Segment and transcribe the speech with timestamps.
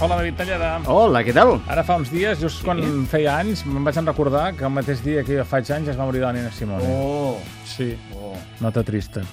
[0.00, 0.68] Hola, David Talleda.
[0.86, 1.56] Hola, què tal?
[1.66, 2.78] Ara fa uns dies, just quan
[3.10, 6.06] feia anys, me'n vaig recordar que el mateix dia que jo faig anys es va
[6.06, 6.86] morir la Nina Simone.
[6.86, 8.36] Oh, Sí, oh.
[8.60, 9.24] nota trista.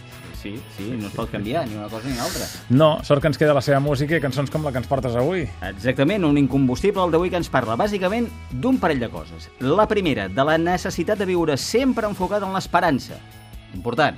[0.42, 2.48] Sí, sí, no es pot canviar ni una cosa ni l'altra.
[2.70, 5.14] No, sort que ens queda la seva música i cançons com la que ens portes
[5.14, 5.46] avui.
[5.70, 9.52] Exactament, un incombustible el d'avui que ens parla bàsicament d'un parell de coses.
[9.62, 13.22] La primera, de la necessitat de viure sempre enfocat en l'esperança.
[13.78, 14.18] Important.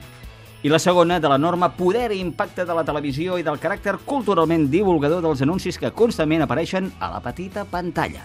[0.66, 4.64] I la segona, de l'enorme poder i impacte de la televisió i del caràcter culturalment
[4.74, 8.24] divulgador dels anuncis que constantment apareixen a la petita pantalla.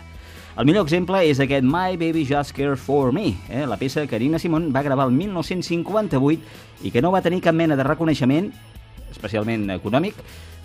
[0.56, 3.66] El millor exemple és aquest My Baby Just Cares For Me, eh?
[3.68, 7.56] la peça que Nina Simone va gravar el 1958 i que no va tenir cap
[7.56, 8.48] mena de reconeixement,
[9.12, 10.18] especialment econòmic,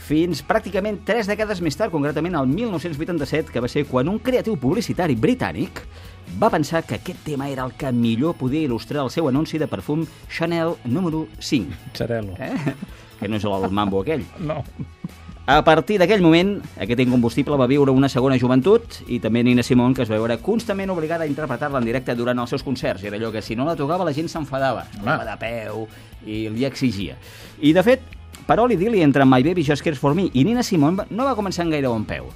[0.08, 4.56] fins pràcticament tres dècades més tard, concretament el 1987, que va ser quan un creatiu
[4.60, 5.82] publicitari britànic
[6.40, 9.68] va pensar que aquest tema era el que millor podia il·lustrar el seu anunci de
[9.68, 12.36] perfum Chanel número 5, Xarelo.
[12.40, 12.56] eh?
[13.20, 14.24] que no és el mambo aquell.
[14.40, 14.64] No.
[15.48, 19.96] A partir d'aquell moment, aquest incombustible va viure una segona joventut i també Nina Simone,
[19.96, 23.06] que es va veure constantment obligada a interpretar-la en directe durant els seus concerts.
[23.08, 25.06] Era allò que si no la tocava la gent s'enfadava, Home.
[25.06, 25.88] posava de peu
[26.28, 27.16] i li exigia.
[27.64, 28.04] I de fet,
[28.48, 31.66] paroli d'ili entre My Baby Just Cares For Me i Nina Simone no va començar
[31.66, 32.30] en gaire bon peu.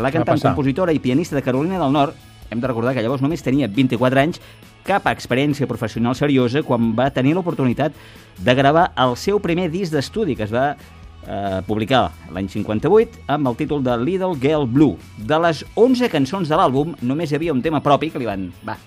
[0.00, 2.16] La cantant, compositora i pianista de Carolina del Nord,
[2.48, 4.40] hem de recordar que llavors només tenia 24 anys,
[4.88, 7.92] cap experiència professional seriosa quan va tenir l'oportunitat
[8.40, 13.52] de gravar el seu primer disc d'estudi, que es va eh, publicar l'any 58 amb
[13.52, 14.96] el títol de Little Girl Blue.
[15.18, 18.48] De les 11 cançons de l'àlbum, només hi havia un tema propi que li van...
[18.64, 18.78] Va,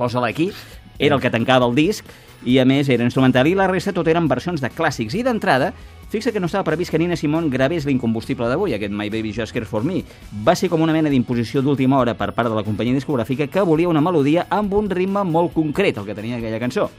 [0.00, 0.50] posa-la aquí.
[0.98, 2.06] Era el que tancava el disc
[2.44, 5.16] i, a més, era instrumental i la resta tot eren versions de clàssics.
[5.16, 5.72] I d'entrada,
[6.12, 9.56] fixa que no estava previst que Nina Simone gravés l'incombustible d'avui, aquest My Baby Just
[9.56, 10.02] Cares For Me.
[10.44, 13.64] Va ser com una mena d'imposició d'última hora per part de la companyia discogràfica que
[13.64, 16.90] volia una melodia amb un ritme molt concret, el que tenia aquella cançó.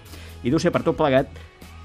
[0.46, 1.30] I deu ser per tot plegat,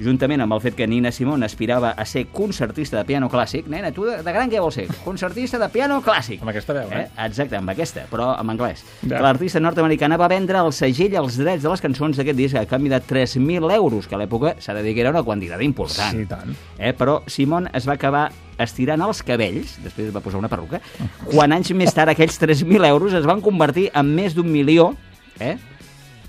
[0.01, 3.93] juntament amb el fet que Nina Simone aspirava a ser concertista de piano clàssic, nena,
[3.95, 4.87] tu de, de gran què vols ser?
[5.05, 6.41] Concertista de piano clàssic.
[6.45, 7.07] Amb aquesta veu, eh?
[7.27, 8.85] Exacte, amb aquesta, però en anglès.
[9.05, 9.21] Ja.
[9.25, 12.93] L'artista nord-americana va vendre el segell als drets de les cançons d'aquest disc a canvi
[12.93, 16.17] de 3.000 euros, que a l'època s'ha de dir que era una quantitat important.
[16.17, 16.57] Sí, tant.
[16.79, 16.95] Eh?
[16.97, 18.29] Però Simon es va acabar
[18.61, 20.83] estirant els cabells, després es va posar una perruca,
[21.31, 24.91] quan anys més tard aquells 3.000 euros es van convertir en més d'un milió,
[25.41, 25.57] eh?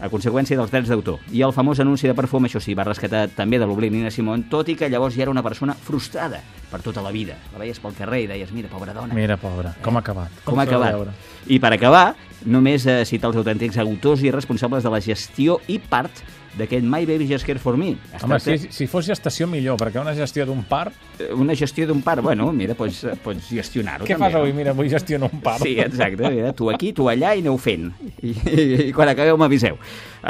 [0.02, 1.20] A conseqüència dels drets d'autor.
[1.32, 4.48] I el famós anunci de perfum, això sí, va rescatar també de l'oblit Nina Simone,
[4.50, 6.42] tot i que llavors ja era una persona frustrada
[6.72, 7.38] per tota la vida.
[7.54, 10.32] La veies pel carrer i deies, mira, pobra dona, Mira, pobra, com ha acabat.
[10.44, 10.94] com ha s'ha de acabat.
[10.96, 11.12] veure.
[11.48, 15.78] I per acabar, només eh, citar els autèntics autors i responsables de la gestió i
[15.80, 16.24] part
[16.58, 17.94] d'aquest My Baby Just Care For Me.
[18.14, 20.94] Es Home, tracta- si, si fos gestació, millor, perquè una gestió d'un parc...
[21.38, 24.50] una gestió d'un parc, bueno, mira, pots, pots gestionar-ho Què fas avui?
[24.52, 24.58] no?
[24.58, 25.64] Mira, avui gestiono un parc.
[25.64, 27.92] Sí, exacte, mira, tu aquí, tu allà i aneu fent.
[28.22, 29.78] I, i, i quan acabeu m'aviseu.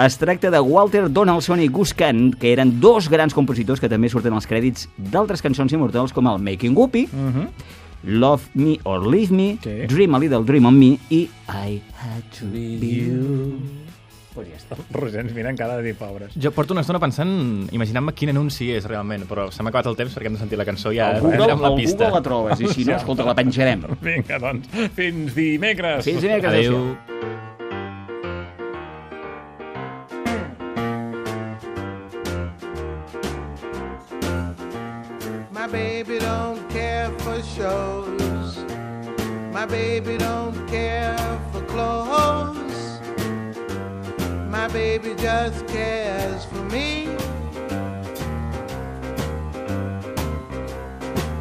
[0.06, 4.09] Es tracta de Walter Donaldson i Gus Kahn, que eren dos grans compositors que també
[4.09, 7.48] surten als crèdits d'altres cançons immortals com el Making Whoopi, Mhm.
[8.03, 9.86] Love Me or Leave Me, Sí.
[9.88, 13.59] Dream a Little Dream on Me i I Had to Be You.
[14.34, 14.78] Pues ja està.
[14.96, 16.36] Roger ens miren cara de dir pobres.
[16.40, 17.31] Jo porto una estona pensant,
[17.75, 20.59] imaginant-me quin anunci és realment, però se m'ha acabat el temps perquè hem de sentir
[20.59, 22.06] la cançó ja Al Google, amb la pista.
[22.08, 23.84] Google la trobes, i si no, escolta, la penjarem.
[24.08, 26.06] Vinga, doncs, fins dimecres.
[26.08, 26.62] Fins dimecres.
[26.64, 27.12] Adéu.
[35.52, 38.58] My baby don't care for shows.
[39.53, 41.18] My baby don't care
[41.52, 42.71] for clothes.
[44.61, 47.07] My baby just cares for me.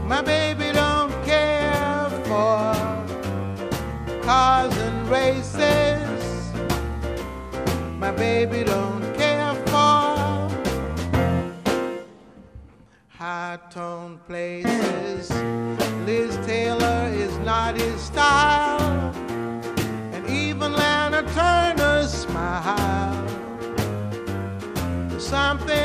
[0.07, 2.73] My baby don't care for
[4.23, 6.51] cars and races.
[7.99, 10.49] My baby don't care for
[13.09, 15.31] high tone places.
[16.07, 19.13] Liz Taylor is not his style,
[25.31, 25.80] Something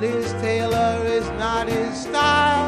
[0.00, 2.63] Liz Taylor is not his style.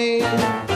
[0.00, 0.69] me.